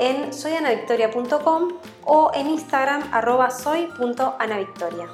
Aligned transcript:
en 0.00 0.32
soyanavictoria.com 0.32 1.68
o 2.04 2.30
en 2.34 2.48
Instagram 2.48 3.02
arroba 3.12 3.50
soy.anavictoria. 3.50 5.06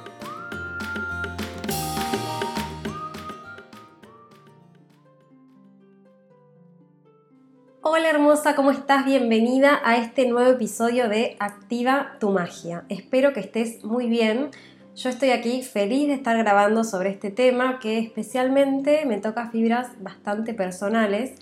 Hola 7.81 8.09
hermosa, 8.09 8.55
¿cómo 8.55 8.71
estás? 8.71 9.05
Bienvenida 9.05 9.81
a 9.83 9.97
este 9.97 10.27
nuevo 10.27 10.51
episodio 10.51 11.09
de 11.09 11.35
Activa 11.39 12.15
tu 12.19 12.31
magia. 12.31 12.85
Espero 12.87 13.33
que 13.33 13.41
estés 13.41 13.83
muy 13.83 14.07
bien. 14.07 14.51
Yo 14.95 15.09
estoy 15.09 15.31
aquí 15.31 15.63
feliz 15.63 16.07
de 16.07 16.13
estar 16.13 16.37
grabando 16.37 16.83
sobre 16.85 17.09
este 17.09 17.29
tema 17.29 17.79
que 17.79 17.99
especialmente 17.99 19.05
me 19.05 19.19
toca 19.19 19.49
fibras 19.49 20.01
bastante 20.01 20.53
personales. 20.53 21.33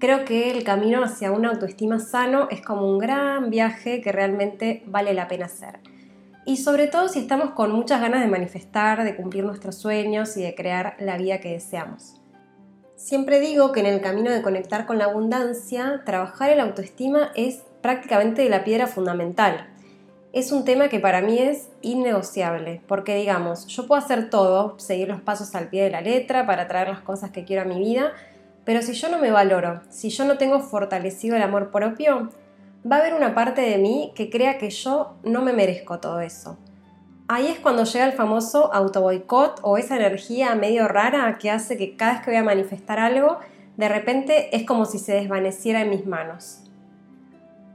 Creo 0.00 0.24
que 0.24 0.50
el 0.50 0.64
camino 0.64 1.04
hacia 1.04 1.30
una 1.30 1.50
autoestima 1.50 1.98
sano 1.98 2.48
es 2.50 2.62
como 2.62 2.90
un 2.90 2.98
gran 2.98 3.50
viaje 3.50 4.00
que 4.00 4.12
realmente 4.12 4.82
vale 4.86 5.12
la 5.12 5.28
pena 5.28 5.44
hacer. 5.44 5.80
Y 6.46 6.56
sobre 6.56 6.86
todo 6.86 7.08
si 7.08 7.18
estamos 7.18 7.50
con 7.50 7.70
muchas 7.70 8.00
ganas 8.00 8.22
de 8.22 8.26
manifestar, 8.26 9.04
de 9.04 9.14
cumplir 9.14 9.44
nuestros 9.44 9.76
sueños 9.76 10.38
y 10.38 10.42
de 10.42 10.54
crear 10.54 10.96
la 11.00 11.18
vida 11.18 11.40
que 11.40 11.52
deseamos. 11.52 12.18
Siempre 12.96 13.40
digo 13.40 13.72
que 13.72 13.80
en 13.80 13.86
el 13.86 14.00
camino 14.00 14.30
de 14.30 14.40
conectar 14.40 14.86
con 14.86 14.96
la 14.96 15.04
abundancia, 15.04 16.00
trabajar 16.06 16.48
el 16.48 16.60
autoestima 16.60 17.30
es 17.34 17.60
prácticamente 17.82 18.48
la 18.48 18.64
piedra 18.64 18.86
fundamental. 18.86 19.68
Es 20.32 20.50
un 20.50 20.64
tema 20.64 20.88
que 20.88 21.00
para 21.00 21.20
mí 21.20 21.38
es 21.38 21.68
innegociable, 21.82 22.80
porque 22.86 23.16
digamos, 23.16 23.66
yo 23.66 23.86
puedo 23.86 24.00
hacer 24.00 24.30
todo, 24.30 24.78
seguir 24.78 25.08
los 25.08 25.20
pasos 25.20 25.54
al 25.54 25.68
pie 25.68 25.82
de 25.82 25.90
la 25.90 26.00
letra 26.00 26.46
para 26.46 26.68
traer 26.68 26.88
las 26.88 27.00
cosas 27.00 27.32
que 27.32 27.44
quiero 27.44 27.62
a 27.62 27.64
mi 27.66 27.78
vida, 27.78 28.14
pero 28.70 28.82
si 28.82 28.92
yo 28.92 29.08
no 29.08 29.18
me 29.18 29.32
valoro, 29.32 29.80
si 29.88 30.10
yo 30.10 30.24
no 30.24 30.38
tengo 30.38 30.60
fortalecido 30.60 31.34
el 31.34 31.42
amor 31.42 31.72
propio, 31.72 32.28
va 32.88 32.98
a 32.98 32.98
haber 33.00 33.14
una 33.14 33.34
parte 33.34 33.62
de 33.62 33.78
mí 33.78 34.12
que 34.14 34.30
crea 34.30 34.58
que 34.58 34.70
yo 34.70 35.16
no 35.24 35.42
me 35.42 35.52
merezco 35.52 35.98
todo 35.98 36.20
eso, 36.20 36.56
Ahí 37.26 37.48
es 37.48 37.58
cuando 37.58 37.82
llega 37.82 38.06
el 38.06 38.12
famoso 38.12 38.72
autoboicot 38.72 39.58
o 39.62 39.76
esa 39.76 39.96
energía 39.96 40.54
medio 40.54 40.86
rara 40.86 41.36
que 41.38 41.50
hace 41.50 41.76
que 41.76 41.96
cada 41.96 42.12
vez 42.12 42.22
que 42.22 42.30
voy 42.30 42.38
a 42.38 42.44
manifestar 42.44 43.00
algo, 43.00 43.40
de 43.76 43.88
repente 43.88 44.56
es 44.56 44.64
como 44.64 44.84
si 44.84 45.00
se 45.00 45.14
desvaneciera 45.14 45.80
en 45.80 45.90
mis 45.90 46.06
manos. 46.06 46.62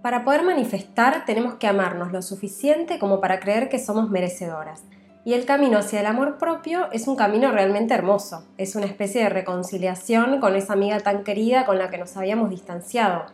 Para 0.02 0.24
poder 0.24 0.44
manifestar 0.44 1.26
tenemos 1.26 1.56
que 1.56 1.68
amarnos 1.68 2.14
lo 2.14 2.22
suficiente 2.22 3.00
como 3.00 3.20
para 3.20 3.42
creer 3.42 3.68
que 3.68 3.80
somos 3.80 4.09
merecedoras. 4.09 4.86
Y 5.26 5.34
el 5.34 5.45
camino 5.45 5.80
hacia 5.80 6.02
el 6.02 6.06
amor 6.06 6.38
propio 6.38 6.88
es 6.92 7.08
un 7.08 7.16
camino 7.16 7.52
realmente 7.52 7.95
hermoso. 7.95 8.45
Es 8.59 8.76
una 8.76 8.86
especie 8.86 9.23
de 9.23 9.30
reconciliación 9.30 10.40
con 10.40 10.56
esa 10.56 10.73
amiga 10.73 11.00
tan 11.00 11.23
querida 11.23 11.66
con 11.66 11.80
la 11.80 11.90
que 11.90 11.98
nos 11.98 12.16
habíamos 12.16 12.52
distanciado. 12.52 13.26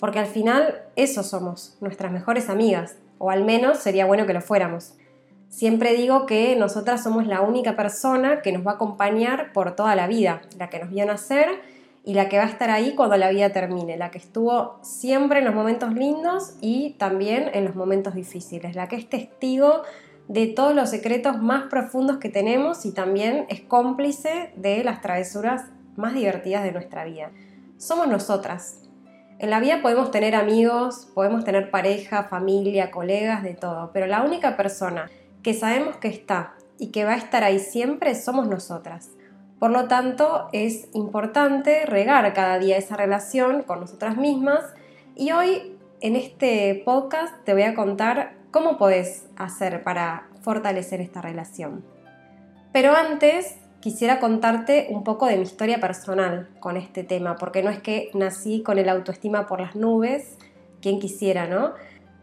Porque 0.00 0.18
al 0.18 0.26
final 0.26 0.82
eso 0.96 1.22
somos, 1.22 1.76
nuestras 1.80 2.10
mejores 2.10 2.50
amigas. 2.50 2.96
O 3.18 3.30
al 3.30 3.44
menos 3.44 3.78
sería 3.78 4.06
bueno 4.06 4.26
que 4.26 4.32
lo 4.32 4.40
fuéramos. 4.40 4.94
Siempre 5.48 5.94
digo 5.94 6.26
que 6.26 6.56
nosotras 6.56 7.04
somos 7.04 7.28
la 7.28 7.40
única 7.42 7.76
persona 7.76 8.42
que 8.42 8.50
nos 8.50 8.66
va 8.66 8.72
a 8.72 8.74
acompañar 8.74 9.52
por 9.52 9.76
toda 9.76 9.94
la 9.94 10.08
vida, 10.08 10.42
la 10.58 10.68
que 10.68 10.80
nos 10.80 10.90
vio 10.90 11.06
nacer 11.06 11.48
y 12.04 12.14
la 12.14 12.28
que 12.28 12.38
va 12.38 12.44
a 12.44 12.48
estar 12.48 12.70
ahí 12.70 12.96
cuando 12.96 13.16
la 13.16 13.30
vida 13.30 13.50
termine, 13.50 13.96
la 13.96 14.10
que 14.10 14.18
estuvo 14.18 14.80
siempre 14.82 15.38
en 15.38 15.44
los 15.44 15.54
momentos 15.54 15.94
lindos 15.94 16.54
y 16.60 16.96
también 16.98 17.50
en 17.52 17.64
los 17.64 17.76
momentos 17.76 18.14
difíciles, 18.14 18.74
la 18.74 18.88
que 18.88 18.96
es 18.96 19.08
testigo 19.08 19.82
de 20.28 20.46
todos 20.48 20.74
los 20.74 20.90
secretos 20.90 21.40
más 21.40 21.64
profundos 21.64 22.18
que 22.18 22.28
tenemos 22.28 22.84
y 22.84 22.92
también 22.92 23.46
es 23.48 23.60
cómplice 23.60 24.52
de 24.56 24.82
las 24.82 25.00
travesuras 25.00 25.66
más 25.96 26.14
divertidas 26.14 26.64
de 26.64 26.72
nuestra 26.72 27.04
vida. 27.04 27.30
Somos 27.78 28.08
nosotras. 28.08 28.80
En 29.38 29.50
la 29.50 29.60
vida 29.60 29.82
podemos 29.82 30.10
tener 30.10 30.34
amigos, 30.34 31.08
podemos 31.14 31.44
tener 31.44 31.70
pareja, 31.70 32.24
familia, 32.24 32.90
colegas, 32.90 33.42
de 33.42 33.54
todo, 33.54 33.90
pero 33.92 34.06
la 34.06 34.22
única 34.22 34.56
persona 34.56 35.10
que 35.42 35.54
sabemos 35.54 35.96
que 35.98 36.08
está 36.08 36.54
y 36.78 36.88
que 36.88 37.04
va 37.04 37.12
a 37.12 37.16
estar 37.16 37.44
ahí 37.44 37.58
siempre 37.58 38.14
somos 38.14 38.48
nosotras. 38.48 39.10
Por 39.58 39.70
lo 39.70 39.88
tanto, 39.88 40.48
es 40.52 40.88
importante 40.92 41.86
regar 41.86 42.32
cada 42.34 42.58
día 42.58 42.76
esa 42.76 42.96
relación 42.96 43.62
con 43.62 43.80
nosotras 43.80 44.16
mismas 44.16 44.64
y 45.14 45.32
hoy 45.32 45.76
en 46.00 46.16
este 46.16 46.82
podcast 46.84 47.34
te 47.44 47.54
voy 47.54 47.62
a 47.62 47.74
contar 47.74 48.35
cómo 48.56 48.78
podés 48.78 49.26
hacer 49.36 49.82
para 49.82 50.28
fortalecer 50.40 51.02
esta 51.02 51.20
relación. 51.20 51.84
Pero 52.72 52.96
antes 52.96 53.58
quisiera 53.80 54.18
contarte 54.18 54.86
un 54.88 55.04
poco 55.04 55.26
de 55.26 55.36
mi 55.36 55.42
historia 55.42 55.78
personal 55.78 56.48
con 56.58 56.78
este 56.78 57.04
tema, 57.04 57.36
porque 57.36 57.62
no 57.62 57.68
es 57.68 57.80
que 57.80 58.08
nací 58.14 58.62
con 58.62 58.78
el 58.78 58.88
autoestima 58.88 59.46
por 59.46 59.60
las 59.60 59.76
nubes, 59.76 60.38
quien 60.80 61.00
quisiera, 61.00 61.46
¿no? 61.46 61.74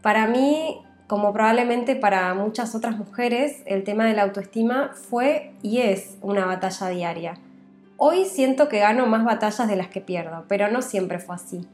Para 0.02 0.26
mí 0.26 0.82
como 1.06 1.32
probablemente 1.32 1.94
para 1.94 2.34
muchas 2.34 2.74
otras 2.74 2.98
mujeres, 2.98 3.62
el 3.66 3.84
tema 3.84 4.04
de 4.06 4.14
la 4.14 4.22
autoestima 4.22 4.90
fue 4.92 5.52
y 5.62 5.82
es 5.82 6.18
una 6.20 6.46
batalla 6.46 6.88
diaria. 6.88 7.34
Hoy 7.96 8.24
siento 8.24 8.68
que 8.68 8.80
gano 8.80 9.06
más 9.06 9.24
batallas 9.24 9.68
de 9.68 9.76
las 9.76 9.86
que 9.86 10.00
pierdo, 10.00 10.46
pero 10.48 10.68
no 10.68 10.82
siempre 10.82 11.20
fue 11.20 11.36
así. 11.36 11.68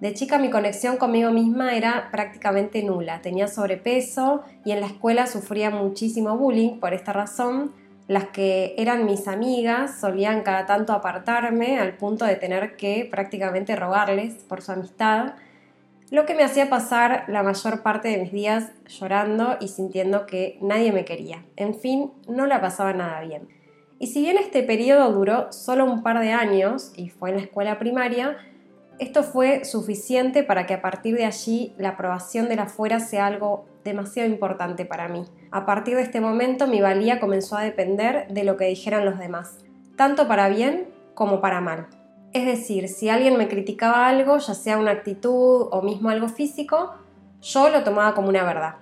De 0.00 0.12
chica 0.12 0.38
mi 0.38 0.50
conexión 0.50 0.98
conmigo 0.98 1.30
misma 1.30 1.74
era 1.74 2.10
prácticamente 2.10 2.82
nula, 2.82 3.22
tenía 3.22 3.48
sobrepeso 3.48 4.42
y 4.64 4.72
en 4.72 4.80
la 4.80 4.86
escuela 4.86 5.26
sufría 5.26 5.70
muchísimo 5.70 6.36
bullying 6.36 6.78
por 6.80 6.92
esta 6.92 7.12
razón. 7.12 7.72
Las 8.06 8.26
que 8.26 8.74
eran 8.76 9.06
mis 9.06 9.26
amigas 9.26 9.98
solían 9.98 10.42
cada 10.42 10.66
tanto 10.66 10.92
apartarme 10.92 11.78
al 11.78 11.96
punto 11.96 12.24
de 12.24 12.36
tener 12.36 12.76
que 12.76 13.08
prácticamente 13.10 13.74
rogarles 13.74 14.34
por 14.44 14.62
su 14.62 14.72
amistad 14.72 15.34
lo 16.10 16.24
que 16.24 16.34
me 16.34 16.44
hacía 16.44 16.68
pasar 16.68 17.24
la 17.26 17.42
mayor 17.42 17.82
parte 17.82 18.08
de 18.08 18.18
mis 18.18 18.32
días 18.32 18.70
llorando 18.86 19.56
y 19.60 19.68
sintiendo 19.68 20.26
que 20.26 20.58
nadie 20.60 20.92
me 20.92 21.04
quería. 21.04 21.44
En 21.56 21.74
fin, 21.74 22.12
no 22.28 22.46
la 22.46 22.60
pasaba 22.60 22.92
nada 22.92 23.20
bien. 23.22 23.48
Y 23.98 24.08
si 24.08 24.20
bien 24.20 24.36
este 24.38 24.62
periodo 24.62 25.10
duró 25.12 25.50
solo 25.52 25.84
un 25.84 26.02
par 26.02 26.20
de 26.20 26.32
años 26.32 26.92
y 26.96 27.08
fue 27.08 27.30
en 27.30 27.36
la 27.36 27.42
escuela 27.42 27.78
primaria, 27.78 28.36
esto 28.98 29.22
fue 29.22 29.64
suficiente 29.64 30.42
para 30.42 30.66
que 30.66 30.74
a 30.74 30.80
partir 30.80 31.16
de 31.16 31.26
allí 31.26 31.74
la 31.78 31.90
aprobación 31.90 32.48
de 32.48 32.56
la 32.56 32.66
fuera 32.66 33.00
sea 33.00 33.26
algo 33.26 33.66
demasiado 33.84 34.28
importante 34.28 34.84
para 34.84 35.08
mí. 35.08 35.24
A 35.50 35.66
partir 35.66 35.96
de 35.96 36.02
este 36.02 36.20
momento 36.20 36.66
mi 36.66 36.80
valía 36.80 37.20
comenzó 37.20 37.56
a 37.56 37.62
depender 37.62 38.26
de 38.28 38.44
lo 38.44 38.56
que 38.56 38.66
dijeran 38.66 39.04
los 39.04 39.18
demás, 39.18 39.58
tanto 39.96 40.28
para 40.28 40.48
bien 40.48 40.88
como 41.14 41.40
para 41.40 41.60
mal. 41.60 41.88
Es 42.32 42.46
decir, 42.46 42.88
si 42.88 43.08
alguien 43.08 43.36
me 43.36 43.48
criticaba 43.48 44.08
algo, 44.08 44.38
ya 44.38 44.54
sea 44.54 44.78
una 44.78 44.90
actitud 44.92 45.68
o 45.70 45.82
mismo 45.82 46.10
algo 46.10 46.28
físico, 46.28 46.94
yo 47.40 47.68
lo 47.68 47.84
tomaba 47.84 48.14
como 48.14 48.28
una 48.28 48.44
verdad. 48.44 48.76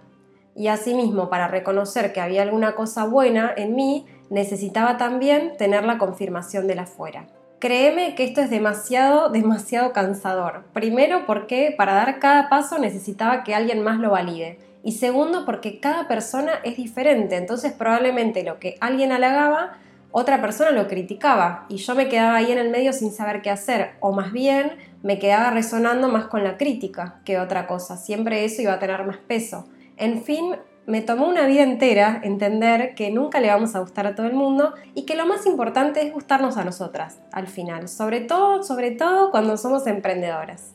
Y 0.56 0.68
asimismo, 0.68 1.28
para 1.28 1.48
reconocer 1.48 2.12
que 2.12 2.20
había 2.20 2.42
alguna 2.42 2.74
cosa 2.74 3.04
buena 3.04 3.52
en 3.56 3.74
mí, 3.74 4.06
necesitaba 4.30 4.96
también 4.96 5.56
tener 5.56 5.84
la 5.84 5.98
confirmación 5.98 6.66
de 6.66 6.76
la 6.76 6.86
fuera. 6.86 7.26
Créeme 7.64 8.14
que 8.14 8.24
esto 8.24 8.42
es 8.42 8.50
demasiado, 8.50 9.30
demasiado 9.30 9.94
cansador. 9.94 10.64
Primero 10.74 11.24
porque 11.24 11.72
para 11.74 11.94
dar 11.94 12.18
cada 12.18 12.50
paso 12.50 12.78
necesitaba 12.78 13.42
que 13.42 13.54
alguien 13.54 13.82
más 13.82 13.98
lo 14.00 14.10
valide. 14.10 14.58
Y 14.82 14.92
segundo 14.92 15.46
porque 15.46 15.80
cada 15.80 16.06
persona 16.06 16.52
es 16.62 16.76
diferente, 16.76 17.36
entonces 17.36 17.72
probablemente 17.72 18.44
lo 18.44 18.58
que 18.58 18.76
alguien 18.82 19.12
halagaba 19.12 19.78
otra 20.10 20.42
persona 20.42 20.72
lo 20.72 20.88
criticaba 20.88 21.64
y 21.70 21.76
yo 21.76 21.94
me 21.94 22.10
quedaba 22.10 22.36
ahí 22.36 22.52
en 22.52 22.58
el 22.58 22.68
medio 22.68 22.92
sin 22.92 23.10
saber 23.10 23.40
qué 23.40 23.48
hacer, 23.48 23.92
o 24.00 24.12
más 24.12 24.30
bien 24.30 24.72
me 25.02 25.18
quedaba 25.18 25.48
resonando 25.48 26.10
más 26.10 26.26
con 26.26 26.44
la 26.44 26.58
crítica 26.58 27.22
que 27.24 27.38
otra 27.38 27.66
cosa, 27.66 27.96
siempre 27.96 28.44
eso 28.44 28.60
iba 28.60 28.74
a 28.74 28.78
tener 28.78 29.06
más 29.06 29.16
peso. 29.16 29.66
En 29.96 30.22
fin, 30.22 30.54
me 30.86 31.00
tomó 31.00 31.28
una 31.28 31.46
vida 31.46 31.62
entera 31.62 32.20
entender 32.22 32.94
que 32.94 33.10
nunca 33.10 33.40
le 33.40 33.48
vamos 33.48 33.74
a 33.74 33.80
gustar 33.80 34.06
a 34.06 34.14
todo 34.14 34.26
el 34.26 34.34
mundo 34.34 34.74
y 34.94 35.02
que 35.06 35.16
lo 35.16 35.26
más 35.26 35.46
importante 35.46 36.06
es 36.06 36.12
gustarnos 36.12 36.56
a 36.56 36.64
nosotras 36.64 37.18
al 37.32 37.46
final, 37.46 37.88
sobre 37.88 38.20
todo, 38.20 38.62
sobre 38.62 38.90
todo 38.90 39.30
cuando 39.30 39.56
somos 39.56 39.86
emprendedoras. 39.86 40.72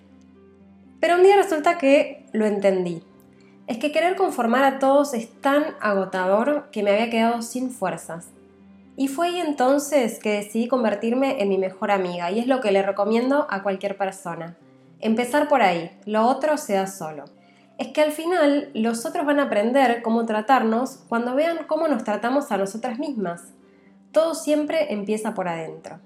Pero 1.00 1.16
un 1.16 1.24
día 1.24 1.36
resulta 1.36 1.78
que 1.78 2.26
lo 2.34 2.46
entendí. 2.46 3.04
Es 3.68 3.78
que 3.78 3.92
querer 3.92 4.16
conformar 4.16 4.64
a 4.64 4.80
todos 4.80 5.14
es 5.14 5.30
tan 5.42 5.64
agotador 5.80 6.70
que 6.72 6.82
me 6.82 6.92
había 6.92 7.10
quedado 7.10 7.42
sin 7.44 7.70
fuerzas 7.70 8.30
y 9.00 9.08
fue 9.08 9.40
entonces 9.40 10.20
que 10.20 10.34
decidí 10.34 10.68
convertirme 10.68 11.42
en 11.42 11.48
mi 11.48 11.58
mejor 11.58 11.90
amiga 11.90 12.32
y 12.32 12.40
es 12.40 12.48
lo 12.48 12.60
que 12.60 12.74
le 12.74 12.82
recomiendo 12.82 13.48
a 13.50 13.64
cualquier 13.64 13.96
persona. 13.96 14.58
Empezar 15.00 15.48
por 15.48 15.62
ahí, 15.62 15.90
lo 16.06 16.28
otro 16.28 16.58
se 16.58 16.74
da 16.74 16.86
solo. 16.86 17.24
Es 17.80 17.88
que 17.88 18.02
al 18.02 18.12
final 18.12 18.70
los 18.74 19.06
otros 19.06 19.26
van 19.26 19.40
a 19.40 19.44
aprender 19.44 20.02
cómo 20.02 20.26
tratarnos 20.26 21.00
cuando 21.08 21.34
vean 21.34 21.60
cómo 21.66 21.88
nos 21.88 22.04
tratamos 22.04 22.52
a 22.52 22.58
nosotras 22.58 23.00
mismas. 23.00 23.42
Todo 24.12 24.36
siempre 24.36 24.94
empieza 24.94 25.34
por 25.34 25.48
adentro. 25.48 26.00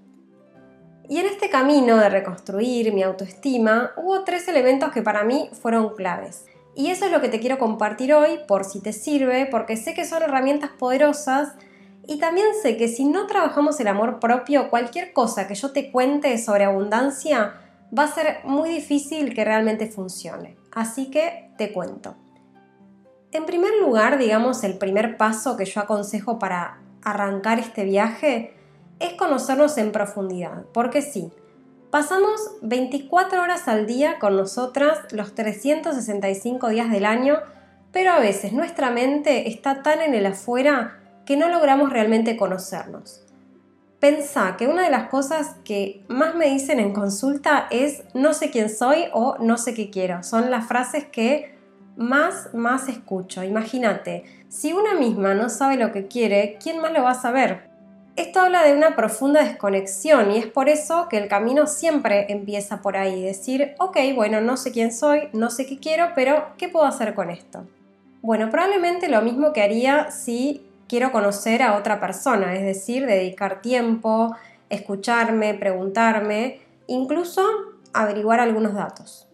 Y 1.10 1.18
en 1.18 1.26
este 1.26 1.50
camino 1.50 1.98
de 1.98 2.10
reconstruir 2.10 2.94
mi 2.94 3.02
autoestima 3.02 3.92
hubo 3.98 4.24
tres 4.24 4.48
elementos 4.48 4.92
que 4.92 5.02
para 5.02 5.24
mí 5.24 5.50
fueron 5.52 5.96
claves. 5.96 6.46
Y 6.76 6.92
eso 6.92 7.06
es 7.06 7.12
lo 7.12 7.22
que 7.22 7.30
te 7.30 7.40
quiero 7.40 7.58
compartir 7.58 8.14
hoy 8.14 8.40
por 8.48 8.66
si 8.66 8.80
te 8.80 8.94
sirve, 8.94 9.48
porque 9.48 9.76
sé 9.76 9.96
que 9.96 10.06
son 10.06 10.22
herramientas 10.22 10.70
poderosas 10.78 11.54
y 12.06 12.20
también 12.20 12.48
sé 12.62 12.78
que 12.78 12.88
si 12.88 13.06
no 13.06 13.26
trabajamos 13.26 13.80
el 13.80 13.88
amor 13.88 14.20
propio, 14.20 14.70
cualquier 14.70 15.12
cosa 15.12 15.48
que 15.48 15.56
yo 15.56 15.72
te 15.72 15.92
cuente 15.92 16.38
sobre 16.38 16.66
abundancia 16.66 17.56
va 17.98 18.04
a 18.04 18.14
ser 18.14 18.42
muy 18.44 18.70
difícil 18.70 19.34
que 19.34 19.44
realmente 19.44 19.88
funcione. 19.88 20.63
Así 20.74 21.12
que 21.12 21.52
te 21.58 21.72
cuento. 21.72 22.16
En 23.32 23.46
primer 23.46 23.72
lugar, 23.82 24.18
digamos, 24.18 24.64
el 24.64 24.78
primer 24.78 25.18
paso 25.18 25.58
que 25.58 25.66
yo 25.66 25.82
aconsejo 25.82 26.40
para 26.40 26.80
arrancar 27.04 27.60
este 27.60 27.84
viaje 27.84 28.54
es 29.00 29.14
conocernos 29.14 29.78
en 29.78 29.92
profundidad, 29.92 30.66
porque 30.74 31.02
sí, 31.02 31.32
pasamos 31.90 32.40
24 32.62 33.42
horas 33.42 33.68
al 33.68 33.86
día 33.86 34.20
con 34.20 34.36
nosotras 34.36 35.00
los 35.12 35.36
365 35.36 36.70
días 36.70 36.92
del 36.92 37.06
año, 37.06 37.40
pero 37.92 38.12
a 38.12 38.20
veces 38.20 38.54
nuestra 38.54 38.92
mente 38.92 39.50
está 39.50 39.84
tan 39.84 40.02
en 40.02 40.16
el 40.16 40.26
afuera 40.26 41.00
que 41.26 41.38
no 41.38 41.50
logramos 41.50 41.92
realmente 41.92 42.38
conocernos. 42.38 43.23
Pensá 44.04 44.58
que 44.58 44.68
una 44.68 44.84
de 44.84 44.90
las 44.90 45.08
cosas 45.08 45.56
que 45.64 46.04
más 46.10 46.36
me 46.36 46.48
dicen 46.48 46.82
en 46.82 46.92
consulta 46.92 47.68
es 47.72 48.04
no 48.14 48.34
sé 48.34 48.52
quién 48.52 48.70
soy 48.70 49.06
o 49.14 49.38
no 49.40 49.58
sé 49.58 49.74
qué 49.74 49.90
quiero. 49.90 50.24
Son 50.24 50.52
las 50.52 50.68
frases 50.68 51.06
que 51.06 51.56
más, 51.96 52.54
más 52.54 52.90
escucho. 52.90 53.46
Imagínate, 53.46 54.26
si 54.50 54.74
una 54.74 54.94
misma 54.94 55.36
no 55.36 55.48
sabe 55.48 55.78
lo 55.78 55.94
que 55.94 56.10
quiere, 56.10 56.58
¿quién 56.62 56.82
más 56.82 56.92
lo 56.92 57.04
va 57.04 57.12
a 57.12 57.22
saber? 57.22 57.70
Esto 58.18 58.42
habla 58.42 58.64
de 58.64 58.76
una 58.76 58.98
profunda 58.98 59.42
desconexión 59.42 60.32
y 60.34 60.38
es 60.38 60.48
por 60.48 60.68
eso 60.68 61.08
que 61.08 61.16
el 61.16 61.30
camino 61.30 61.66
siempre 61.66 62.26
empieza 62.28 62.82
por 62.82 62.98
ahí, 62.98 63.24
decir, 63.24 63.74
ok, 63.80 63.98
bueno, 64.14 64.42
no 64.42 64.58
sé 64.58 64.74
quién 64.74 64.92
soy, 64.92 65.30
no 65.32 65.50
sé 65.50 65.66
qué 65.66 65.80
quiero, 65.80 66.10
pero 66.14 66.48
¿qué 66.58 66.68
puedo 66.68 66.86
hacer 66.86 67.14
con 67.14 67.30
esto? 67.30 67.66
Bueno, 68.22 68.50
probablemente 68.50 69.08
lo 69.08 69.22
mismo 69.22 69.54
que 69.54 69.62
haría 69.62 70.12
si 70.12 70.73
quiero 70.88 71.12
conocer 71.12 71.62
a 71.62 71.76
otra 71.78 72.00
persona, 72.00 72.56
es 72.56 72.64
decir, 72.64 73.06
dedicar 73.06 73.62
tiempo, 73.62 74.36
escucharme, 74.70 75.54
preguntarme, 75.54 76.62
incluso 76.88 77.44
averiguar 77.94 78.40
algunos 78.40 78.74
datos. 78.74 79.28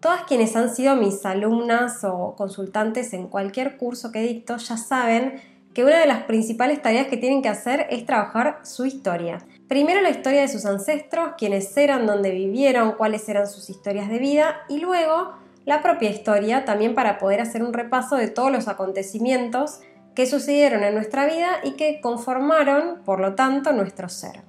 Todas 0.00 0.24
quienes 0.24 0.56
han 0.56 0.74
sido 0.74 0.96
mis 0.96 1.24
alumnas 1.24 2.02
o 2.04 2.34
consultantes 2.36 3.12
en 3.12 3.28
cualquier 3.28 3.76
curso 3.76 4.10
que 4.10 4.20
dicto 4.22 4.56
ya 4.56 4.76
saben 4.76 5.40
que 5.74 5.84
una 5.84 5.98
de 5.98 6.06
las 6.06 6.24
principales 6.24 6.82
tareas 6.82 7.06
que 7.06 7.16
tienen 7.16 7.42
que 7.42 7.48
hacer 7.48 7.86
es 7.90 8.04
trabajar 8.04 8.60
su 8.62 8.84
historia. 8.84 9.38
Primero 9.68 10.00
la 10.02 10.10
historia 10.10 10.42
de 10.42 10.48
sus 10.48 10.66
ancestros, 10.66 11.34
quiénes 11.38 11.74
eran, 11.76 12.06
dónde 12.06 12.30
vivieron, 12.30 12.92
cuáles 12.92 13.28
eran 13.28 13.46
sus 13.46 13.70
historias 13.70 14.08
de 14.08 14.18
vida 14.18 14.62
y 14.68 14.80
luego 14.80 15.34
la 15.64 15.82
propia 15.82 16.10
historia 16.10 16.64
también 16.64 16.94
para 16.94 17.18
poder 17.18 17.40
hacer 17.40 17.62
un 17.62 17.72
repaso 17.72 18.16
de 18.16 18.28
todos 18.28 18.50
los 18.50 18.68
acontecimientos 18.68 19.80
que 20.14 20.26
sucedieron 20.26 20.84
en 20.84 20.94
nuestra 20.94 21.26
vida 21.26 21.60
y 21.62 21.72
que 21.72 22.00
conformaron, 22.00 23.02
por 23.04 23.20
lo 23.20 23.34
tanto, 23.34 23.72
nuestro 23.72 24.08
ser. 24.08 24.42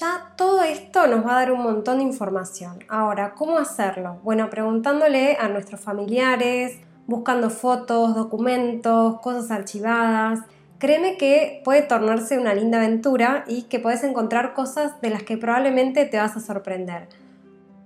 Ya 0.00 0.32
todo 0.36 0.62
esto 0.62 1.06
nos 1.06 1.24
va 1.24 1.32
a 1.32 1.40
dar 1.40 1.52
un 1.52 1.62
montón 1.62 1.98
de 1.98 2.04
información. 2.04 2.78
Ahora, 2.88 3.34
¿cómo 3.34 3.58
hacerlo? 3.58 4.18
Bueno, 4.24 4.50
preguntándole 4.50 5.36
a 5.38 5.48
nuestros 5.48 5.80
familiares, 5.80 6.78
buscando 7.06 7.50
fotos, 7.50 8.14
documentos, 8.14 9.20
cosas 9.20 9.50
archivadas. 9.50 10.40
Créeme 10.78 11.16
que 11.16 11.62
puede 11.64 11.82
tornarse 11.82 12.38
una 12.38 12.54
linda 12.54 12.78
aventura 12.78 13.44
y 13.46 13.62
que 13.62 13.78
puedes 13.78 14.02
encontrar 14.02 14.54
cosas 14.54 15.00
de 15.00 15.10
las 15.10 15.22
que 15.22 15.38
probablemente 15.38 16.04
te 16.04 16.18
vas 16.18 16.36
a 16.36 16.40
sorprender. 16.40 17.08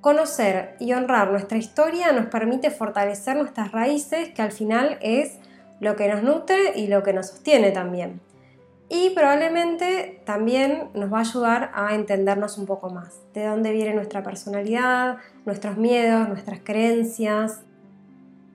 Conocer 0.00 0.76
y 0.81 0.94
honrar 0.94 1.31
nuestra 1.31 1.58
historia 1.58 2.12
nos 2.12 2.26
permite 2.26 2.70
fortalecer 2.70 3.37
nuestras 3.37 3.73
raíces, 3.73 4.31
que 4.31 4.41
al 4.41 4.53
final 4.53 4.96
es 5.03 5.38
lo 5.81 5.97
que 5.97 6.09
nos 6.09 6.23
nutre 6.23 6.79
y 6.79 6.87
lo 6.87 7.03
que 7.03 7.12
nos 7.12 7.29
sostiene 7.29 7.73
también. 7.73 8.21
Y 8.88 9.11
probablemente 9.11 10.21
también 10.25 10.88
nos 10.94 11.12
va 11.12 11.19
a 11.19 11.21
ayudar 11.21 11.71
a 11.75 11.94
entendernos 11.94 12.59
un 12.59 12.67
poco 12.67 12.91
más, 12.91 13.21
de 13.35 13.47
dónde 13.47 13.73
viene 13.73 13.94
nuestra 13.94 14.23
personalidad, 14.23 15.19
nuestros 15.47 15.77
miedos, 15.77 16.29
nuestras 16.29 16.61
creencias. 16.65 17.61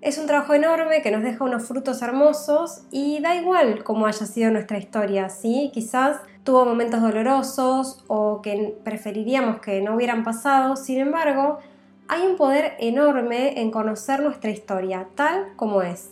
Es 0.01 0.17
un 0.17 0.27
trabajo 0.27 0.53
enorme 0.53 1.01
que 1.01 1.09
nos 1.09 1.23
deja 1.23 1.45
unos 1.45 1.63
frutos 1.63 2.01
hermosos 2.01 2.83
y 2.91 3.21
da 3.21 3.33
igual 3.35 3.83
cómo 3.83 4.07
haya 4.07 4.25
sido 4.25 4.51
nuestra 4.51 4.77
historia, 4.77 5.29
¿sí? 5.29 5.71
Quizás 5.73 6.17
tuvo 6.43 6.65
momentos 6.65 7.01
dolorosos 7.01 8.03
o 8.07 8.41
que 8.41 8.77
preferiríamos 8.83 9.61
que 9.61 9.81
no 9.81 9.95
hubieran 9.95 10.25
pasado, 10.25 10.75
sin 10.75 10.99
embargo, 10.99 11.59
hay 12.09 12.23
un 12.23 12.35
poder 12.35 12.73
enorme 12.79 13.61
en 13.61 13.71
conocer 13.71 14.21
nuestra 14.21 14.51
historia 14.51 15.07
tal 15.15 15.53
como 15.55 15.81
es 15.81 16.09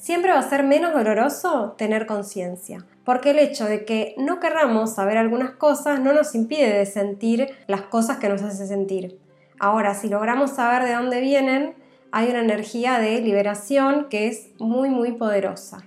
siempre 0.00 0.32
va 0.32 0.38
a 0.38 0.48
ser 0.48 0.64
menos 0.64 0.94
doloroso 0.94 1.74
tener 1.76 2.06
conciencia, 2.06 2.86
porque 3.04 3.30
el 3.30 3.38
hecho 3.38 3.66
de 3.66 3.84
que 3.84 4.14
no 4.16 4.40
querramos 4.40 4.94
saber 4.94 5.18
algunas 5.18 5.50
cosas 5.50 6.00
no 6.00 6.14
nos 6.14 6.34
impide 6.34 6.72
de 6.72 6.86
sentir 6.86 7.50
las 7.66 7.82
cosas 7.82 8.16
que 8.16 8.30
nos 8.30 8.42
hace 8.42 8.66
sentir. 8.66 9.20
Ahora, 9.58 9.94
si 9.94 10.08
logramos 10.08 10.52
saber 10.52 10.84
de 10.84 10.94
dónde 10.94 11.20
vienen, 11.20 11.74
hay 12.12 12.30
una 12.30 12.40
energía 12.40 12.98
de 12.98 13.20
liberación 13.20 14.06
que 14.08 14.26
es 14.28 14.48
muy 14.58 14.88
muy 14.88 15.12
poderosa. 15.12 15.84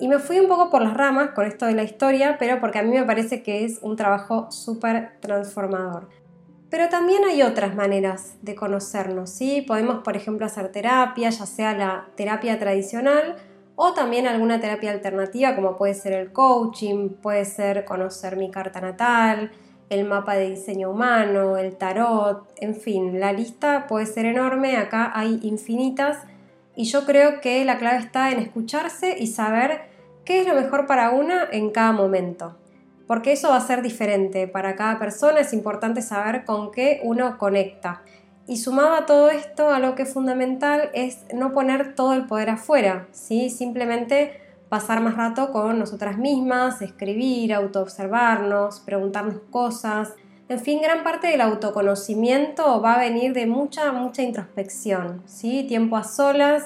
Y 0.00 0.08
me 0.08 0.18
fui 0.18 0.40
un 0.40 0.48
poco 0.48 0.70
por 0.70 0.80
las 0.80 0.94
ramas 0.94 1.30
con 1.30 1.46
esto 1.46 1.66
de 1.66 1.74
la 1.74 1.84
historia, 1.84 2.36
pero 2.38 2.60
porque 2.60 2.78
a 2.78 2.82
mí 2.82 2.90
me 2.90 3.04
parece 3.04 3.42
que 3.42 3.64
es 3.64 3.78
un 3.82 3.96
trabajo 3.96 4.50
súper 4.50 5.20
transformador. 5.20 6.08
Pero 6.74 6.88
también 6.88 7.22
hay 7.22 7.40
otras 7.42 7.76
maneras 7.76 8.34
de 8.42 8.56
conocernos, 8.56 9.30
¿sí? 9.30 9.62
Podemos, 9.62 10.02
por 10.02 10.16
ejemplo, 10.16 10.44
hacer 10.44 10.72
terapia, 10.72 11.30
ya 11.30 11.46
sea 11.46 11.72
la 11.72 12.08
terapia 12.16 12.58
tradicional 12.58 13.36
o 13.76 13.92
también 13.92 14.26
alguna 14.26 14.58
terapia 14.58 14.90
alternativa 14.90 15.54
como 15.54 15.76
puede 15.76 15.94
ser 15.94 16.14
el 16.14 16.32
coaching, 16.32 17.10
puede 17.10 17.44
ser 17.44 17.84
conocer 17.84 18.36
mi 18.36 18.50
carta 18.50 18.80
natal, 18.80 19.52
el 19.88 20.04
mapa 20.04 20.34
de 20.34 20.50
diseño 20.50 20.90
humano, 20.90 21.58
el 21.58 21.76
tarot, 21.76 22.52
en 22.56 22.74
fin, 22.74 23.20
la 23.20 23.32
lista 23.32 23.86
puede 23.86 24.06
ser 24.06 24.26
enorme, 24.26 24.76
acá 24.76 25.12
hay 25.14 25.38
infinitas 25.44 26.24
y 26.74 26.86
yo 26.86 27.04
creo 27.04 27.40
que 27.40 27.64
la 27.64 27.78
clave 27.78 27.98
está 27.98 28.32
en 28.32 28.40
escucharse 28.40 29.14
y 29.16 29.28
saber 29.28 29.82
qué 30.24 30.40
es 30.40 30.48
lo 30.48 30.56
mejor 30.56 30.88
para 30.88 31.10
una 31.10 31.46
en 31.52 31.70
cada 31.70 31.92
momento 31.92 32.56
porque 33.06 33.32
eso 33.32 33.50
va 33.50 33.56
a 33.56 33.66
ser 33.66 33.82
diferente 33.82 34.48
para 34.48 34.76
cada 34.76 34.98
persona, 34.98 35.40
es 35.40 35.52
importante 35.52 36.02
saber 36.02 36.44
con 36.44 36.70
qué 36.70 37.00
uno 37.02 37.38
conecta. 37.38 38.02
Y 38.46 38.58
sumado 38.58 38.94
a 38.94 39.06
todo 39.06 39.30
esto, 39.30 39.70
algo 39.70 39.94
que 39.94 40.02
es 40.02 40.12
fundamental 40.12 40.90
es 40.92 41.24
no 41.32 41.52
poner 41.52 41.94
todo 41.94 42.12
el 42.12 42.26
poder 42.26 42.50
afuera, 42.50 43.08
¿sí? 43.12 43.48
simplemente 43.48 44.40
pasar 44.68 45.00
más 45.00 45.16
rato 45.16 45.50
con 45.50 45.78
nosotras 45.78 46.18
mismas, 46.18 46.82
escribir, 46.82 47.54
autoobservarnos, 47.54 48.80
preguntarnos 48.80 49.40
cosas. 49.50 50.12
En 50.48 50.60
fin, 50.60 50.82
gran 50.82 51.02
parte 51.04 51.28
del 51.28 51.40
autoconocimiento 51.40 52.82
va 52.82 52.94
a 52.94 52.98
venir 52.98 53.32
de 53.32 53.46
mucha, 53.46 53.92
mucha 53.92 54.22
introspección, 54.22 55.22
¿sí? 55.24 55.64
tiempo 55.66 55.96
a 55.96 56.04
solas 56.04 56.64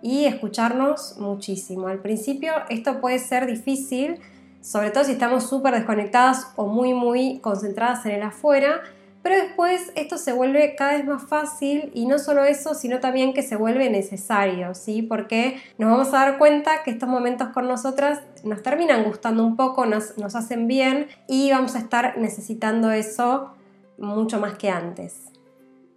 y 0.00 0.24
escucharnos 0.24 1.16
muchísimo. 1.18 1.88
Al 1.88 1.98
principio 1.98 2.52
esto 2.70 3.00
puede 3.00 3.18
ser 3.18 3.46
difícil, 3.46 4.20
sobre 4.60 4.90
todo 4.90 5.04
si 5.04 5.12
estamos 5.12 5.48
súper 5.48 5.74
desconectadas 5.74 6.52
o 6.56 6.66
muy 6.66 6.94
muy 6.94 7.38
concentradas 7.40 8.04
en 8.06 8.12
el 8.12 8.22
afuera, 8.22 8.82
pero 9.22 9.36
después 9.36 9.92
esto 9.94 10.16
se 10.16 10.32
vuelve 10.32 10.74
cada 10.76 10.92
vez 10.92 11.04
más 11.04 11.22
fácil 11.22 11.90
y 11.94 12.06
no 12.06 12.18
solo 12.18 12.44
eso, 12.44 12.74
sino 12.74 13.00
también 13.00 13.34
que 13.34 13.42
se 13.42 13.56
vuelve 13.56 13.90
necesario, 13.90 14.74
¿sí? 14.74 15.02
Porque 15.02 15.60
nos 15.76 15.90
vamos 15.90 16.08
a 16.08 16.18
dar 16.18 16.38
cuenta 16.38 16.82
que 16.82 16.90
estos 16.90 17.08
momentos 17.08 17.48
con 17.48 17.66
nosotras 17.68 18.20
nos 18.44 18.62
terminan 18.62 19.04
gustando 19.04 19.44
un 19.44 19.56
poco, 19.56 19.86
nos, 19.86 20.16
nos 20.16 20.34
hacen 20.34 20.68
bien 20.68 21.08
y 21.26 21.50
vamos 21.50 21.74
a 21.74 21.78
estar 21.80 22.16
necesitando 22.16 22.90
eso 22.90 23.52
mucho 23.98 24.40
más 24.40 24.56
que 24.56 24.70
antes. 24.70 25.24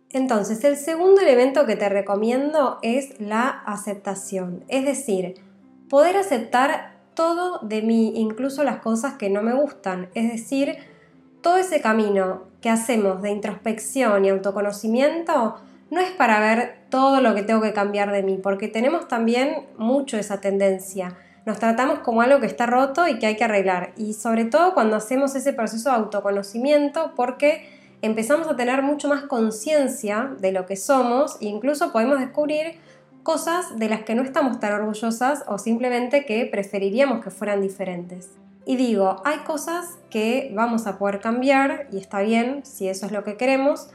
Entonces, 0.09 0.63
el 0.65 0.75
segundo 0.75 1.21
elemento 1.21 1.65
que 1.65 1.77
te 1.77 1.87
recomiendo 1.87 2.79
es 2.81 3.17
la 3.21 3.47
aceptación, 3.47 4.65
es 4.67 4.83
decir, 4.83 5.35
poder 5.89 6.17
aceptar 6.17 7.00
todo 7.13 7.59
de 7.61 7.81
mí, 7.81 8.13
incluso 8.15 8.63
las 8.63 8.77
cosas 8.77 9.13
que 9.13 9.29
no 9.29 9.41
me 9.41 9.53
gustan. 9.53 10.09
Es 10.13 10.31
decir, 10.31 10.77
todo 11.41 11.57
ese 11.57 11.81
camino 11.81 12.43
que 12.61 12.69
hacemos 12.69 13.21
de 13.21 13.31
introspección 13.31 14.25
y 14.25 14.29
autoconocimiento 14.29 15.55
no 15.89 15.99
es 15.99 16.11
para 16.11 16.39
ver 16.39 16.85
todo 16.89 17.19
lo 17.21 17.35
que 17.35 17.43
tengo 17.43 17.61
que 17.61 17.73
cambiar 17.73 18.11
de 18.11 18.23
mí, 18.23 18.39
porque 18.41 18.67
tenemos 18.67 19.07
también 19.07 19.67
mucho 19.77 20.17
esa 20.17 20.39
tendencia. 20.39 21.17
Nos 21.45 21.59
tratamos 21.59 21.99
como 21.99 22.21
algo 22.21 22.39
que 22.39 22.45
está 22.45 22.65
roto 22.65 23.07
y 23.07 23.19
que 23.19 23.25
hay 23.25 23.35
que 23.35 23.43
arreglar. 23.43 23.91
Y 23.97 24.13
sobre 24.13 24.45
todo 24.45 24.73
cuando 24.73 24.95
hacemos 24.95 25.35
ese 25.35 25.53
proceso 25.53 25.89
de 25.89 25.95
autoconocimiento, 25.95 27.13
porque 27.15 27.67
empezamos 28.01 28.47
a 28.47 28.55
tener 28.55 28.81
mucho 28.83 29.09
más 29.09 29.23
conciencia 29.23 30.31
de 30.39 30.51
lo 30.51 30.65
que 30.65 30.75
somos 30.75 31.37
e 31.41 31.45
incluso 31.45 31.91
podemos 31.91 32.19
descubrir 32.19 32.79
cosas 33.23 33.77
de 33.77 33.89
las 33.89 34.03
que 34.03 34.15
no 34.15 34.23
estamos 34.23 34.59
tan 34.59 34.73
orgullosas 34.73 35.43
o 35.47 35.57
simplemente 35.57 36.25
que 36.25 36.45
preferiríamos 36.45 37.23
que 37.23 37.31
fueran 37.31 37.61
diferentes. 37.61 38.29
Y 38.65 38.75
digo, 38.75 39.21
hay 39.25 39.39
cosas 39.39 39.97
que 40.09 40.51
vamos 40.53 40.87
a 40.87 40.97
poder 40.97 41.19
cambiar 41.19 41.87
y 41.91 41.97
está 41.97 42.21
bien 42.21 42.61
si 42.63 42.87
eso 42.87 43.05
es 43.05 43.11
lo 43.11 43.23
que 43.23 43.37
queremos, 43.37 43.89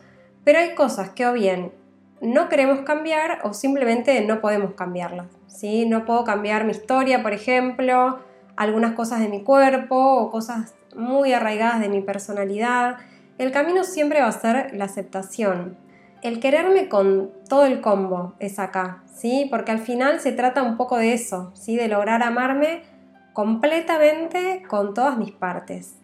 pero 0.44 0.58
hay 0.58 0.74
cosas 0.74 1.10
que 1.10 1.26
o 1.26 1.32
bien 1.32 1.72
no 2.20 2.48
queremos 2.48 2.80
cambiar 2.80 3.40
o 3.44 3.52
simplemente 3.52 4.20
no 4.22 4.40
podemos 4.40 4.74
cambiarlas. 4.74 5.26
¿sí? 5.46 5.86
No 5.86 6.04
puedo 6.04 6.24
cambiar 6.24 6.64
mi 6.64 6.72
historia, 6.72 7.22
por 7.22 7.32
ejemplo, 7.32 8.18
algunas 8.56 8.92
cosas 8.92 9.20
de 9.20 9.28
mi 9.28 9.42
cuerpo 9.42 9.96
o 9.96 10.30
cosas 10.30 10.74
muy 10.94 11.32
arraigadas 11.32 11.80
de 11.80 11.88
mi 11.88 12.00
personalidad. 12.00 12.96
El 13.38 13.52
camino 13.52 13.84
siempre 13.84 14.20
va 14.20 14.28
a 14.28 14.32
ser 14.32 14.74
la 14.74 14.86
aceptación. 14.86 15.76
El 16.22 16.40
quererme 16.40 16.88
con 16.88 17.30
todo 17.48 17.66
el 17.66 17.80
combo 17.80 18.34
es 18.38 18.58
acá, 18.58 19.02
¿sí? 19.14 19.46
Porque 19.50 19.70
al 19.70 19.78
final 19.78 20.20
se 20.20 20.32
trata 20.32 20.62
un 20.62 20.76
poco 20.76 20.96
de 20.96 21.12
eso, 21.12 21.52
¿sí? 21.54 21.76
De 21.76 21.88
lograr 21.88 22.22
amarme 22.22 22.82
completamente 23.32 24.62
con 24.66 24.94
todas 24.94 25.18
mis 25.18 25.30
partes. 25.30 25.96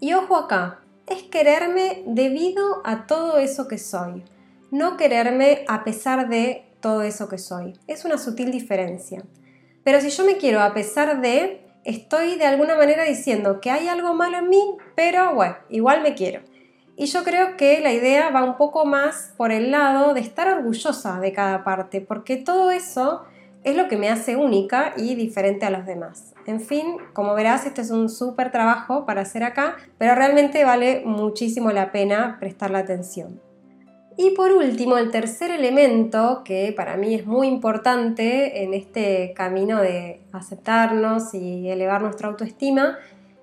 Y 0.00 0.14
ojo 0.14 0.36
acá, 0.36 0.80
es 1.06 1.24
quererme 1.24 2.02
debido 2.06 2.80
a 2.84 3.06
todo 3.06 3.38
eso 3.38 3.68
que 3.68 3.78
soy, 3.78 4.24
no 4.70 4.96
quererme 4.96 5.64
a 5.68 5.84
pesar 5.84 6.28
de 6.28 6.64
todo 6.80 7.02
eso 7.02 7.28
que 7.28 7.38
soy. 7.38 7.74
Es 7.86 8.04
una 8.04 8.16
sutil 8.16 8.50
diferencia. 8.50 9.22
Pero 9.84 10.00
si 10.00 10.10
yo 10.10 10.24
me 10.24 10.36
quiero 10.36 10.60
a 10.60 10.72
pesar 10.72 11.20
de, 11.20 11.66
estoy 11.84 12.36
de 12.36 12.46
alguna 12.46 12.76
manera 12.76 13.04
diciendo 13.04 13.60
que 13.60 13.70
hay 13.70 13.88
algo 13.88 14.14
malo 14.14 14.38
en 14.38 14.48
mí, 14.48 14.76
pero 14.94 15.34
bueno, 15.34 15.56
igual 15.68 16.02
me 16.02 16.14
quiero. 16.14 16.40
Y 17.00 17.06
yo 17.06 17.24
creo 17.24 17.56
que 17.56 17.80
la 17.80 17.94
idea 17.94 18.28
va 18.28 18.44
un 18.44 18.58
poco 18.58 18.84
más 18.84 19.32
por 19.38 19.52
el 19.52 19.70
lado 19.70 20.12
de 20.12 20.20
estar 20.20 20.48
orgullosa 20.48 21.18
de 21.18 21.32
cada 21.32 21.64
parte, 21.64 22.02
porque 22.02 22.36
todo 22.36 22.70
eso 22.70 23.22
es 23.64 23.74
lo 23.74 23.88
que 23.88 23.96
me 23.96 24.10
hace 24.10 24.36
única 24.36 24.92
y 24.98 25.14
diferente 25.14 25.64
a 25.64 25.70
los 25.70 25.86
demás. 25.86 26.34
En 26.44 26.60
fin, 26.60 26.98
como 27.14 27.34
verás, 27.34 27.64
este 27.64 27.80
es 27.80 27.90
un 27.90 28.10
súper 28.10 28.52
trabajo 28.52 29.06
para 29.06 29.22
hacer 29.22 29.44
acá, 29.44 29.78
pero 29.96 30.14
realmente 30.14 30.62
vale 30.62 31.00
muchísimo 31.06 31.70
la 31.70 31.90
pena 31.90 32.36
prestarle 32.38 32.76
atención. 32.76 33.40
Y 34.18 34.32
por 34.32 34.52
último, 34.52 34.98
el 34.98 35.10
tercer 35.10 35.50
elemento 35.52 36.42
que 36.44 36.74
para 36.76 36.98
mí 36.98 37.14
es 37.14 37.24
muy 37.24 37.48
importante 37.48 38.62
en 38.62 38.74
este 38.74 39.32
camino 39.34 39.80
de 39.80 40.20
aceptarnos 40.32 41.32
y 41.32 41.70
elevar 41.70 42.02
nuestra 42.02 42.28
autoestima 42.28 42.98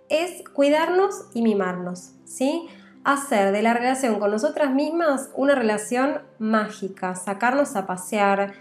es 0.09 0.47
cuidarnos 0.53 1.25
y 1.33 1.41
mimarnos, 1.41 2.11
¿sí? 2.23 2.69
Hacer 3.07 3.53
de 3.53 3.61
la 3.61 3.73
relación 3.73 4.19
con 4.19 4.31
nosotras 4.31 4.73
mismas 4.73 5.29
una 5.33 5.55
relación 5.55 6.23
mágica, 6.39 7.15
sacarnos 7.15 7.77
a 7.77 7.87
pasear, 7.87 8.51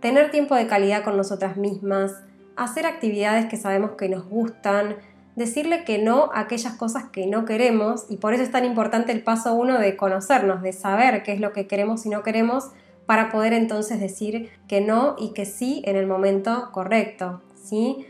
tener 0.00 0.32
tiempo 0.32 0.56
de 0.56 0.66
calidad 0.66 1.04
con 1.04 1.16
nosotras 1.16 1.56
mismas, 1.56 2.12
hacer 2.56 2.84
actividades 2.84 3.46
que 3.46 3.56
sabemos 3.56 3.92
que 3.92 4.08
nos 4.08 4.28
gustan, 4.28 4.96
decirle 5.36 5.84
que 5.84 5.98
no 6.02 6.32
a 6.34 6.40
aquellas 6.40 6.72
cosas 6.72 7.10
que 7.12 7.28
no 7.28 7.44
queremos 7.44 8.06
y 8.08 8.16
por 8.16 8.34
eso 8.34 8.42
es 8.42 8.50
tan 8.50 8.64
importante 8.64 9.12
el 9.12 9.22
paso 9.22 9.54
uno 9.54 9.78
de 9.78 9.96
conocernos, 9.96 10.62
de 10.62 10.72
saber 10.72 11.22
qué 11.22 11.34
es 11.34 11.38
lo 11.38 11.52
que 11.52 11.68
queremos 11.68 12.04
y 12.04 12.08
no 12.08 12.24
queremos 12.24 12.72
para 13.06 13.30
poder 13.30 13.52
entonces 13.52 14.00
decir 14.00 14.50
que 14.66 14.80
no 14.80 15.14
y 15.16 15.32
que 15.32 15.44
sí 15.44 15.80
en 15.86 15.94
el 15.94 16.08
momento 16.08 16.70
correcto, 16.72 17.40
¿sí? 17.54 18.04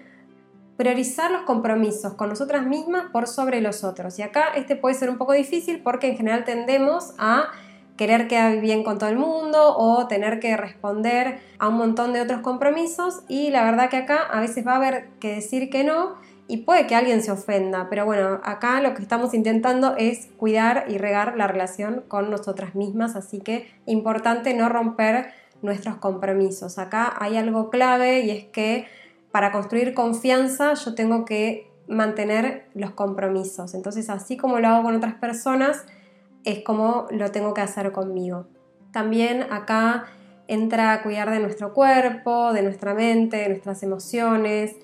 Priorizar 0.83 1.31
los 1.31 1.43
compromisos 1.43 2.15
con 2.15 2.29
nosotras 2.29 2.67
mismas 2.67 3.05
por 3.12 3.29
sobre 3.29 3.61
los 3.61 3.85
otros. 3.85 4.19
Y 4.19 4.23
acá 4.23 4.47
este 4.57 4.75
puede 4.75 4.97
ser 4.97 5.11
un 5.11 5.17
poco 5.17 5.33
difícil 5.33 5.81
porque 5.81 6.09
en 6.09 6.17
general 6.17 6.45
tendemos 6.45 7.15
a 7.19 7.51
querer 7.97 8.27
quedar 8.27 8.61
bien 8.61 8.83
con 8.83 8.99
todo 8.99 9.09
el 9.09 9.17
mundo 9.17 9.77
o 9.77 10.09
tener 10.09 10.41
que 10.41 10.57
responder 10.57 11.39
a 11.61 11.69
un 11.69 11.77
montón 11.77 12.12
de 12.12 12.21
otros 12.21 12.41
compromisos 12.41 13.23
y 13.29 13.51
la 13.51 13.62
verdad 13.62 13.91
que 13.91 13.99
acá 13.99 14.23
a 14.23 14.41
veces 14.41 14.67
va 14.67 14.73
a 14.73 14.77
haber 14.79 15.07
que 15.21 15.37
decir 15.37 15.71
que 15.71 15.85
no 15.85 16.17
y 16.49 16.57
puede 16.57 16.89
que 16.89 16.97
alguien 16.97 17.23
se 17.23 17.31
ofenda, 17.31 17.87
pero 17.89 18.05
bueno, 18.05 18.41
acá 18.43 18.81
lo 18.81 18.93
que 18.95 19.03
estamos 19.03 19.35
intentando 19.35 19.95
es 19.97 20.31
cuidar 20.37 20.87
y 20.89 20.99
regar 20.99 21.37
la 21.37 21.47
relación 21.47 22.03
con 22.09 22.29
nosotras 22.29 22.75
mismas, 22.75 23.15
así 23.15 23.39
que 23.39 23.73
importante 23.87 24.53
no 24.53 24.69
romper 24.69 25.31
nuestros 25.62 25.95
compromisos. 25.99 26.79
Acá 26.79 27.15
hay 27.21 27.37
algo 27.37 27.71
clave 27.71 28.23
y 28.23 28.31
es 28.33 28.45
que 28.47 28.89
para 29.33 29.51
construir 29.51 29.95
confianza 29.95 30.75
yo 30.75 30.95
tengo 30.95 31.25
que 31.25 31.71
mantener 31.89 32.69
los 32.75 32.93
compromisos. 32.93 33.75
Entonces, 33.75 34.09
así 34.09 34.37
como 34.37 34.59
lo 34.61 34.69
hago 34.69 34.85
con 34.85 34.95
otras 34.95 35.15
personas, 35.15 35.85
es 36.45 36.62
como 36.62 37.07
lo 37.11 37.31
tengo 37.31 37.55
que 37.55 37.61
hacer 37.61 37.93
conmigo. 37.93 38.47
También 38.93 39.47
acá 39.51 40.05
entra 40.49 41.03
cuidar 41.03 41.31
de 41.31 41.41
nuestro 41.41 41.73
cuerpo, 41.73 42.53
de 42.53 42.62
nuestra 42.62 42.95
mente, 42.95 43.39
de 43.39 43.49
nuestras 43.49 43.83
emociones, 43.83 44.77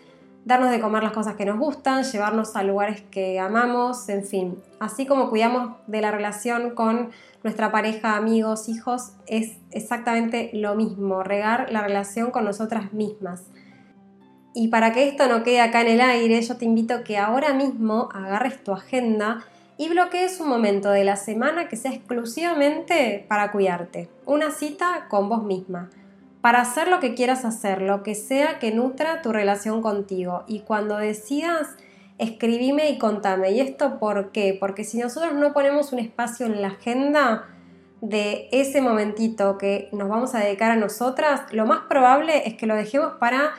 darnos 0.44 0.70
de 0.70 0.80
comer 0.80 1.02
las 1.02 1.12
cosas 1.12 1.36
que 1.36 1.44
nos 1.44 1.58
gustan, 1.58 2.04
llevarnos 2.04 2.56
a 2.56 2.62
lugares 2.62 3.02
que 3.10 3.38
amamos, 3.38 4.08
en 4.08 4.24
fin. 4.24 4.58
Así 4.80 5.04
como 5.04 5.28
cuidamos 5.28 5.76
de 5.86 6.00
la 6.00 6.10
relación 6.10 6.70
con 6.70 7.10
nuestra 7.42 7.70
pareja, 7.70 8.16
amigos, 8.16 8.68
hijos, 8.68 9.12
es 9.26 9.58
exactamente 9.70 10.50
lo 10.54 10.74
mismo, 10.74 11.22
regar 11.22 11.70
la 11.70 11.82
relación 11.82 12.30
con 12.30 12.44
nosotras 12.44 12.94
mismas. 12.94 13.44
Y 14.58 14.66
para 14.66 14.90
que 14.90 15.06
esto 15.06 15.28
no 15.28 15.44
quede 15.44 15.60
acá 15.60 15.82
en 15.82 15.86
el 15.86 16.00
aire, 16.00 16.42
yo 16.42 16.56
te 16.56 16.64
invito 16.64 16.92
a 16.92 17.04
que 17.04 17.16
ahora 17.16 17.54
mismo 17.54 18.08
agarres 18.12 18.64
tu 18.64 18.72
agenda 18.72 19.44
y 19.76 19.88
bloquees 19.88 20.40
un 20.40 20.48
momento 20.48 20.90
de 20.90 21.04
la 21.04 21.14
semana 21.14 21.68
que 21.68 21.76
sea 21.76 21.92
exclusivamente 21.92 23.24
para 23.28 23.52
cuidarte. 23.52 24.08
Una 24.26 24.50
cita 24.50 25.06
con 25.08 25.28
vos 25.28 25.44
misma. 25.44 25.90
Para 26.40 26.60
hacer 26.62 26.88
lo 26.88 26.98
que 26.98 27.14
quieras 27.14 27.44
hacer, 27.44 27.82
lo 27.82 28.02
que 28.02 28.16
sea 28.16 28.58
que 28.58 28.72
nutra 28.72 29.22
tu 29.22 29.30
relación 29.30 29.80
contigo. 29.80 30.42
Y 30.48 30.62
cuando 30.62 30.96
decidas, 30.96 31.76
escribime 32.18 32.90
y 32.90 32.98
contame. 32.98 33.52
¿Y 33.52 33.60
esto 33.60 34.00
por 34.00 34.32
qué? 34.32 34.56
Porque 34.58 34.82
si 34.82 34.98
nosotros 34.98 35.34
no 35.34 35.52
ponemos 35.52 35.92
un 35.92 36.00
espacio 36.00 36.46
en 36.46 36.60
la 36.62 36.68
agenda 36.68 37.46
de 38.00 38.48
ese 38.50 38.80
momentito 38.80 39.56
que 39.56 39.88
nos 39.92 40.08
vamos 40.08 40.34
a 40.34 40.40
dedicar 40.40 40.72
a 40.72 40.76
nosotras, 40.76 41.42
lo 41.52 41.64
más 41.64 41.82
probable 41.88 42.48
es 42.48 42.54
que 42.54 42.66
lo 42.66 42.74
dejemos 42.74 43.12
para 43.20 43.52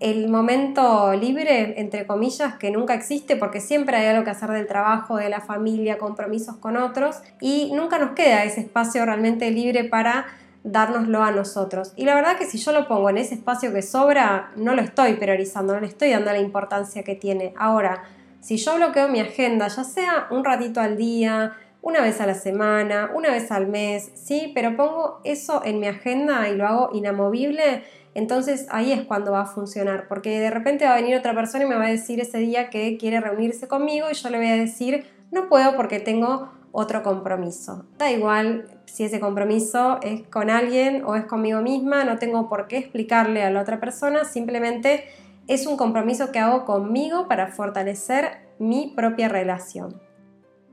el 0.00 0.28
momento 0.28 1.14
libre, 1.14 1.80
entre 1.80 2.06
comillas, 2.06 2.54
que 2.56 2.70
nunca 2.70 2.94
existe 2.94 3.36
porque 3.36 3.60
siempre 3.60 3.96
hay 3.96 4.06
algo 4.06 4.24
que 4.24 4.30
hacer 4.30 4.50
del 4.50 4.66
trabajo, 4.66 5.16
de 5.16 5.28
la 5.28 5.40
familia, 5.40 5.98
compromisos 5.98 6.56
con 6.56 6.76
otros 6.76 7.20
y 7.40 7.72
nunca 7.74 7.98
nos 7.98 8.10
queda 8.10 8.44
ese 8.44 8.60
espacio 8.60 9.04
realmente 9.04 9.50
libre 9.50 9.84
para 9.84 10.26
dárnoslo 10.64 11.22
a 11.22 11.30
nosotros. 11.30 11.92
Y 11.94 12.04
la 12.04 12.14
verdad 12.14 12.36
que 12.36 12.46
si 12.46 12.58
yo 12.58 12.72
lo 12.72 12.88
pongo 12.88 13.10
en 13.10 13.18
ese 13.18 13.34
espacio 13.34 13.72
que 13.72 13.82
sobra, 13.82 14.50
no 14.56 14.74
lo 14.74 14.82
estoy 14.82 15.14
priorizando, 15.14 15.74
no 15.74 15.80
le 15.80 15.86
estoy 15.86 16.10
dando 16.10 16.32
la 16.32 16.38
importancia 16.38 17.02
que 17.02 17.14
tiene. 17.14 17.52
Ahora, 17.56 18.04
si 18.40 18.56
yo 18.56 18.74
bloqueo 18.76 19.08
mi 19.08 19.20
agenda, 19.20 19.68
ya 19.68 19.84
sea 19.84 20.26
un 20.30 20.44
ratito 20.44 20.80
al 20.80 20.96
día, 20.96 21.52
una 21.84 22.00
vez 22.00 22.20
a 22.22 22.26
la 22.26 22.34
semana, 22.34 23.10
una 23.14 23.30
vez 23.30 23.52
al 23.52 23.66
mes, 23.66 24.10
sí, 24.14 24.52
pero 24.54 24.74
pongo 24.74 25.20
eso 25.22 25.62
en 25.64 25.80
mi 25.80 25.86
agenda 25.86 26.48
y 26.48 26.56
lo 26.56 26.66
hago 26.66 26.90
inamovible, 26.94 27.84
entonces 28.14 28.66
ahí 28.70 28.92
es 28.92 29.02
cuando 29.02 29.32
va 29.32 29.42
a 29.42 29.46
funcionar, 29.46 30.06
porque 30.08 30.40
de 30.40 30.50
repente 30.50 30.84
va 30.84 30.92
a 30.92 30.96
venir 30.96 31.16
otra 31.16 31.34
persona 31.34 31.64
y 31.64 31.68
me 31.68 31.76
va 31.76 31.84
a 31.84 31.90
decir 31.90 32.20
ese 32.20 32.38
día 32.38 32.70
que 32.70 32.96
quiere 32.96 33.20
reunirse 33.20 33.68
conmigo 33.68 34.06
y 34.10 34.14
yo 34.14 34.30
le 34.30 34.38
voy 34.38 34.48
a 34.48 34.56
decir, 34.56 35.04
no 35.30 35.48
puedo 35.48 35.76
porque 35.76 36.00
tengo 36.00 36.50
otro 36.70 37.02
compromiso. 37.02 37.86
Da 37.98 38.10
igual 38.10 38.68
si 38.86 39.04
ese 39.04 39.20
compromiso 39.20 39.98
es 40.02 40.22
con 40.28 40.50
alguien 40.50 41.04
o 41.04 41.16
es 41.16 41.24
conmigo 41.24 41.60
misma, 41.60 42.04
no 42.04 42.18
tengo 42.18 42.48
por 42.48 42.68
qué 42.68 42.78
explicarle 42.78 43.42
a 43.42 43.50
la 43.50 43.60
otra 43.60 43.80
persona, 43.80 44.24
simplemente 44.24 45.04
es 45.46 45.66
un 45.66 45.76
compromiso 45.76 46.32
que 46.32 46.38
hago 46.38 46.64
conmigo 46.64 47.28
para 47.28 47.48
fortalecer 47.48 48.38
mi 48.58 48.92
propia 48.94 49.28
relación. 49.28 50.00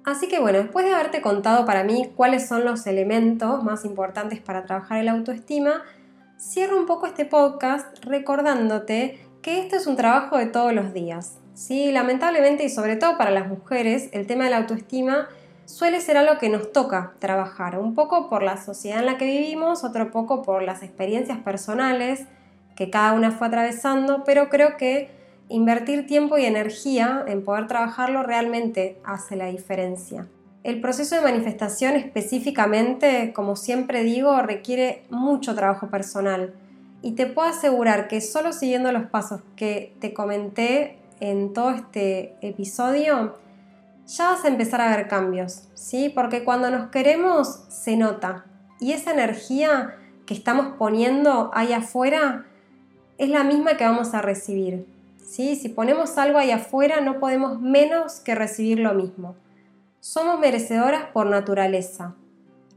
Así 0.04 0.28
que 0.28 0.40
bueno, 0.40 0.60
después 0.60 0.86
de 0.86 0.94
haberte 0.94 1.22
contado 1.22 1.66
para 1.66 1.84
mí 1.84 2.12
cuáles 2.16 2.48
son 2.48 2.66
los 2.66 2.88
elementos 2.88 3.64
más 3.64 3.86
importantes 3.86 4.40
para 4.40 4.66
trabajar 4.66 5.00
el 5.00 5.10
autoestima, 5.10 5.84
cierro 6.42 6.76
un 6.76 6.88
poco 6.88 7.06
este 7.06 7.26
podcast 7.26 8.04
recordándote 8.04 9.20
que 9.44 9.60
esto 9.60 9.76
es 9.76 9.86
un 9.86 9.96
trabajo 9.96 10.38
de 10.38 10.48
todos 10.48 10.74
los 10.74 10.92
días. 10.92 11.38
Sí, 11.54 11.92
lamentablemente 11.92 12.64
y 12.64 12.70
sobre 12.70 12.96
todo 12.96 13.16
para 13.18 13.30
las 13.30 13.48
mujeres, 13.48 14.10
el 14.12 14.26
tema 14.26 14.46
de 14.46 14.50
la 14.50 14.58
autoestima 14.58 15.30
suele 15.66 16.02
ser 16.02 16.18
algo 16.18 16.40
que 16.40 16.50
nos 16.50 16.72
toca 16.72 17.14
trabajar, 17.20 17.78
un 17.78 17.94
poco 17.94 18.28
por 18.28 18.42
la 18.42 18.58
sociedad 18.58 19.00
en 19.00 19.06
la 19.06 19.18
que 19.18 19.26
vivimos, 19.26 19.84
otro 19.84 20.10
poco 20.10 20.42
por 20.42 20.64
las 20.64 20.82
experiencias 20.82 21.38
personales 21.38 22.26
que 22.76 22.90
cada 22.90 23.14
una 23.14 23.32
fue 23.32 23.46
atravesando, 23.46 24.24
pero 24.24 24.50
creo 24.50 24.78
que 24.78 25.12
invertir 25.48 26.08
tiempo 26.08 26.40
y 26.40 26.46
energía 26.46 27.24
en 27.28 27.44
poder 27.44 27.68
trabajarlo 27.68 28.24
realmente 28.24 29.00
hace 29.04 29.36
la 29.36 29.46
diferencia. 29.46 30.28
El 30.64 30.80
proceso 30.80 31.16
de 31.16 31.22
manifestación 31.22 31.96
específicamente, 31.96 33.34
como 33.34 33.56
siempre 33.56 34.04
digo, 34.04 34.42
requiere 34.44 35.04
mucho 35.10 35.56
trabajo 35.56 35.90
personal 35.90 36.54
y 37.02 37.14
te 37.14 37.26
puedo 37.26 37.48
asegurar 37.48 38.08
que 38.08 38.22
solo 38.22 38.54
siguiendo 38.54 38.92
los 38.92 39.08
pasos 39.08 39.42
que 39.56 39.96
te 40.00 40.14
comenté 40.14 40.98
en 41.20 41.54
todo 41.54 41.72
este 41.72 42.36
episodio, 42.42 43.38
ya 44.06 44.32
vas 44.32 44.46
a 44.46 44.50
empezar 44.50 44.82
a 44.82 44.96
ver 44.96 45.08
cambios, 45.08 45.68
¿sí? 45.74 46.10
Porque 46.10 46.44
cuando 46.44 46.70
nos 46.70 46.90
queremos 46.90 47.64
se 47.70 47.98
nota 47.98 48.46
y 48.80 48.92
esa 48.92 49.14
energía 49.14 49.96
que 50.28 50.34
estamos 50.36 50.76
poniendo 50.78 51.50
ahí 51.54 51.74
afuera 51.74 52.46
es 53.18 53.30
la 53.30 53.44
misma 53.44 53.78
que 53.78 53.84
vamos 53.84 54.14
a 54.14 54.22
recibir. 54.22 54.86
¿sí? 55.24 55.56
Si 55.56 55.70
ponemos 55.70 56.18
algo 56.18 56.38
ahí 56.38 56.52
afuera 56.52 57.02
no 57.02 57.20
podemos 57.20 57.60
menos 57.62 58.20
que 58.20 58.36
recibir 58.36 58.80
lo 58.80 58.94
mismo. 58.94 59.36
Somos 60.02 60.40
merecedoras 60.40 61.12
por 61.14 61.28
naturaleza. 61.28 62.16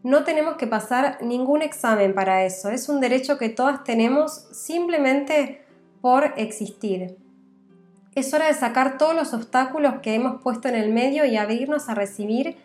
No 0.02 0.25
tenemos 0.25 0.57
que 0.57 0.66
pasar 0.66 1.16
ningún 1.23 1.62
examen 1.62 2.14
para 2.14 2.45
eso. 2.45 2.69
Es 2.69 2.90
un 2.90 3.00
derecho 3.00 3.38
que 3.38 3.49
todas 3.49 3.83
tenemos 3.83 4.47
simplemente 4.52 5.64
por 6.02 6.35
existir. 6.37 7.16
Es 8.14 8.35
hora 8.35 8.49
de 8.49 8.52
sacar 8.52 8.99
todos 8.99 9.14
los 9.14 9.33
obstáculos 9.33 9.95
que 10.02 10.14
hemos 10.14 10.43
puesto 10.43 10.69
en 10.69 10.75
el 10.75 10.93
medio 10.93 11.25
y 11.25 11.38
abrirnos 11.38 11.88
a 11.88 11.95
recibir 11.95 12.59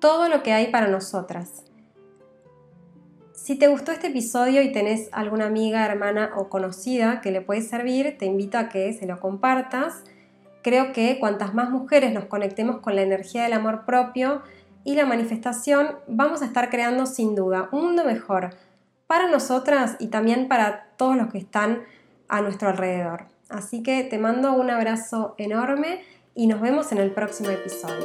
todo 0.00 0.30
lo 0.30 0.42
que 0.42 0.54
hay 0.54 0.68
para 0.68 0.88
nosotras. 0.88 1.64
Si 3.34 3.56
te 3.56 3.68
gustó 3.68 3.92
este 3.92 4.06
episodio 4.06 4.62
y 4.62 4.72
tenés 4.72 5.10
alguna 5.12 5.44
amiga, 5.44 5.84
hermana 5.84 6.32
o 6.36 6.48
conocida 6.48 7.20
que 7.20 7.32
le 7.32 7.42
puede 7.42 7.60
servir, 7.60 8.16
te 8.16 8.24
invito 8.24 8.56
a 8.56 8.70
que 8.70 8.94
se 8.94 9.04
lo 9.04 9.20
compartas. 9.20 10.04
Creo 10.62 10.92
que 10.92 11.18
cuantas 11.18 11.54
más 11.54 11.70
mujeres 11.70 12.12
nos 12.12 12.26
conectemos 12.26 12.78
con 12.78 12.94
la 12.94 13.02
energía 13.02 13.44
del 13.44 13.54
amor 13.54 13.84
propio 13.86 14.42
y 14.84 14.94
la 14.94 15.06
manifestación, 15.06 15.96
vamos 16.06 16.42
a 16.42 16.46
estar 16.46 16.70
creando 16.70 17.06
sin 17.06 17.34
duda 17.34 17.68
un 17.72 17.82
mundo 17.82 18.04
mejor 18.04 18.50
para 19.06 19.28
nosotras 19.28 19.96
y 19.98 20.08
también 20.08 20.48
para 20.48 20.86
todos 20.96 21.16
los 21.16 21.28
que 21.28 21.38
están 21.38 21.82
a 22.28 22.42
nuestro 22.42 22.68
alrededor. 22.68 23.24
Así 23.48 23.82
que 23.82 24.04
te 24.04 24.18
mando 24.18 24.52
un 24.52 24.70
abrazo 24.70 25.34
enorme 25.38 26.02
y 26.34 26.46
nos 26.46 26.60
vemos 26.60 26.92
en 26.92 26.98
el 26.98 27.10
próximo 27.10 27.50
episodio. 27.50 28.04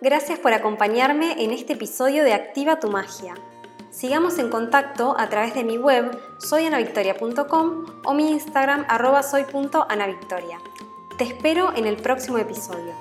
Gracias 0.00 0.40
por 0.40 0.52
acompañarme 0.52 1.44
en 1.44 1.52
este 1.52 1.74
episodio 1.74 2.24
de 2.24 2.32
Activa 2.32 2.80
tu 2.80 2.90
Magia. 2.90 3.34
Sigamos 3.92 4.38
en 4.38 4.48
contacto 4.48 5.14
a 5.18 5.28
través 5.28 5.54
de 5.54 5.64
mi 5.64 5.76
web 5.76 6.18
soyanavictoria.com 6.38 7.84
o 8.04 8.14
mi 8.14 8.30
Instagram 8.30 8.86
arroba 8.88 9.22
soy.anavictoria. 9.22 10.58
Te 11.18 11.24
espero 11.24 11.74
en 11.76 11.86
el 11.86 11.96
próximo 11.98 12.38
episodio. 12.38 12.94